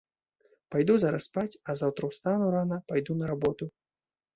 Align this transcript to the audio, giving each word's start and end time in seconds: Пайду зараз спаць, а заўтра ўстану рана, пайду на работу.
Пайду 0.75 0.95
зараз 1.03 1.29
спаць, 1.29 1.59
а 1.69 1.77
заўтра 1.85 2.03
ўстану 2.13 2.45
рана, 2.59 2.85
пайду 2.93 3.11
на 3.23 3.33
работу. 3.37 3.75